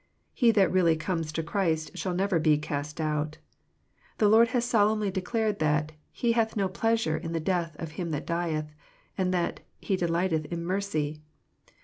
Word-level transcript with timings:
He 0.33 0.49
that 0.49 0.71
really 0.71 0.95
comes 0.95 1.31
to 1.31 1.43
Christ 1.43 1.95
shall 1.95 2.15
never 2.15 2.39
be" 2.39 2.57
cast 2.57 2.99
out." 2.99 3.37
The 4.17 4.27
Lord 4.27 4.47
has 4.47 4.65
solemnly 4.65 5.11
declared 5.11 5.59
that" 5.59 5.91
He, 6.11 6.31
hath 6.31 6.55
no 6.57 6.67
pleasure 6.67 7.17
in 7.17 7.33
the 7.33 7.39
death 7.39 7.75
of 7.77 7.91
him 7.91 8.09
that 8.09 8.25
dieth,"— 8.25 8.73
and 9.19 9.31
that•• 9.31 9.57
He 9.79 9.95
delighteth 9.95 10.45
in 10.45 10.65
mercy." 10.65 11.21